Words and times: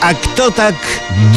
A 0.00 0.14
kto 0.14 0.50
tak 0.50 0.74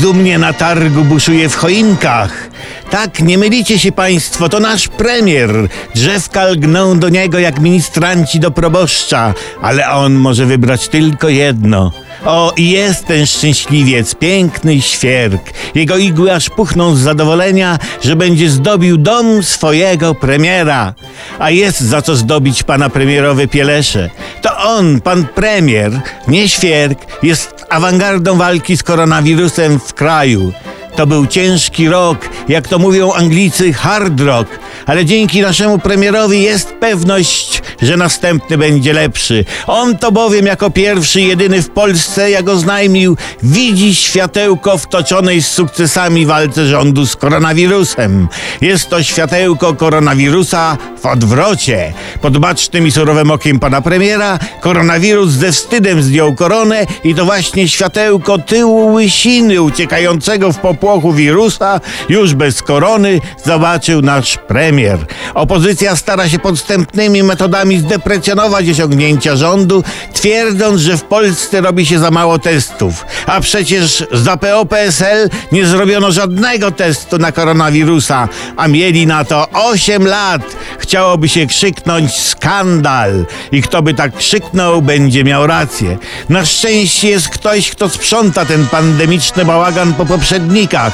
dumnie 0.01 0.37
na 0.37 0.53
targu 0.53 1.03
buszuje 1.03 1.49
w 1.49 1.55
choinkach? 1.55 2.49
Tak, 2.89 3.21
nie 3.21 3.37
mylicie 3.37 3.79
się 3.79 3.91
państwo, 3.91 4.49
to 4.49 4.59
nasz 4.59 4.87
premier. 4.87 5.49
Drzewka 5.95 6.45
lgną 6.45 6.99
do 6.99 7.09
niego 7.09 7.39
jak 7.39 7.59
ministranci 7.59 8.39
do 8.39 8.51
proboszcza, 8.51 9.33
ale 9.61 9.89
on 9.89 10.13
może 10.13 10.45
wybrać 10.45 10.87
tylko 10.87 11.29
jedno. 11.29 11.91
O, 12.25 12.53
jest 12.57 13.05
ten 13.05 13.25
szczęśliwiec, 13.25 14.15
piękny 14.15 14.81
świerk. 14.81 15.41
Jego 15.75 15.97
igły 15.97 16.33
aż 16.33 16.49
puchną 16.49 16.95
z 16.95 16.99
zadowolenia, 16.99 17.79
że 18.03 18.15
będzie 18.15 18.49
zdobił 18.49 18.97
dom 18.97 19.43
swojego 19.43 20.15
premiera. 20.15 20.93
A 21.39 21.49
jest 21.49 21.79
za 21.79 22.01
co 22.01 22.15
zdobić 22.15 22.63
pana 22.63 22.89
premierowe 22.89 23.47
pielesze. 23.47 24.09
To 24.41 24.57
on, 24.57 25.01
pan 25.01 25.25
premier, 25.35 26.01
nie 26.27 26.49
świerk, 26.49 26.99
jest 27.23 27.58
awangardą 27.69 28.37
walki 28.37 28.77
z 28.77 28.83
koronawirusem 28.83 29.79
w 29.79 29.93
kraju. 29.93 30.53
To 30.95 31.07
był 31.07 31.27
ciężki 31.27 31.89
rok, 31.89 32.29
jak 32.47 32.67
to 32.67 32.79
mówią 32.79 33.13
Anglicy, 33.13 33.73
hard 33.73 34.19
rock, 34.21 34.49
ale 34.85 35.05
dzięki 35.05 35.41
naszemu 35.41 35.79
premierowi 35.79 36.41
jest 36.41 36.73
pewność, 36.73 37.61
że 37.81 37.97
następny 37.97 38.57
będzie 38.57 38.93
lepszy. 38.93 39.45
On 39.67 39.97
to 39.97 40.11
bowiem 40.11 40.45
jako 40.45 40.69
pierwszy, 40.69 41.21
jedyny 41.21 41.61
w 41.61 41.69
Polsce, 41.69 42.31
jak 42.31 42.49
oznajmił, 42.49 43.17
widzi 43.43 43.95
światełko 43.95 44.77
w 44.77 44.87
toczonej 44.87 45.41
z 45.41 45.47
sukcesami 45.47 46.25
walce 46.25 46.67
rządu 46.67 47.05
z 47.05 47.15
koronawirusem. 47.15 48.27
Jest 48.61 48.89
to 48.89 49.03
światełko 49.03 49.73
koronawirusa 49.73 50.77
w 51.01 51.05
odwrocie. 51.05 51.93
Pod 52.21 52.37
bacznym 52.37 52.87
i 52.87 52.91
surowym 52.91 53.31
okiem 53.31 53.59
pana 53.59 53.81
premiera 53.81 54.39
koronawirus 54.61 55.31
ze 55.31 55.51
wstydem 55.51 56.01
zdjął 56.01 56.35
koronę 56.35 56.85
i 57.03 57.15
to 57.15 57.25
właśnie 57.25 57.67
światełko 57.67 58.37
tyłu 58.37 58.93
łysiny 58.93 59.61
uciekającego 59.61 60.53
w 60.53 60.57
popłochu 60.57 61.13
wirusa 61.13 61.81
już 62.09 62.33
bez 62.33 62.61
korony 62.61 63.19
zobaczył 63.45 64.01
nasz 64.01 64.37
premier. 64.37 64.99
Opozycja 65.33 65.95
stara 65.95 66.29
się 66.29 66.39
podstępnymi 66.39 67.23
metodami 67.23 67.68
zdeprecjonować 67.77 68.69
osiągnięcia 68.69 69.35
rządu, 69.35 69.83
twierdząc, 70.13 70.81
że 70.81 70.97
w 70.97 71.03
Polsce 71.03 71.61
robi 71.61 71.85
się 71.85 71.99
za 71.99 72.11
mało 72.11 72.39
testów. 72.39 73.05
A 73.25 73.41
przecież 73.41 74.03
za 74.11 74.37
PO-PSL 74.37 75.29
nie 75.51 75.65
zrobiono 75.65 76.11
żadnego 76.11 76.71
testu 76.71 77.17
na 77.17 77.31
koronawirusa, 77.31 78.27
a 78.57 78.67
mieli 78.67 79.07
na 79.07 79.25
to 79.25 79.47
8 79.53 80.07
lat. 80.07 80.41
Chciałoby 80.79 81.29
się 81.29 81.47
krzyknąć 81.47 82.19
skandal. 82.19 83.25
I 83.51 83.61
kto 83.61 83.81
by 83.81 83.93
tak 83.93 84.15
krzyknął, 84.15 84.81
będzie 84.81 85.23
miał 85.23 85.47
rację. 85.47 85.97
Na 86.29 86.45
szczęście 86.45 87.09
jest 87.09 87.29
ktoś, 87.29 87.71
kto 87.71 87.89
sprząta 87.89 88.45
ten 88.45 88.67
pandemiczny 88.67 89.45
bałagan 89.45 89.93
po 89.93 90.05
poprzednikach. 90.05 90.93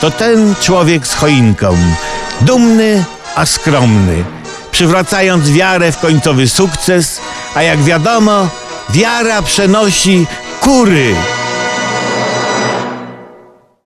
To 0.00 0.10
ten 0.10 0.54
człowiek 0.60 1.06
z 1.06 1.14
choinką. 1.14 1.76
Dumny, 2.40 3.04
a 3.36 3.46
skromny. 3.46 4.41
Przywracając 4.72 5.50
wiarę 5.50 5.92
w 5.92 5.98
końcowy 5.98 6.48
sukces, 6.48 7.20
a 7.54 7.62
jak 7.62 7.82
wiadomo, 7.82 8.48
wiara 8.90 9.42
przenosi 9.42 10.26
kury. 10.60 11.14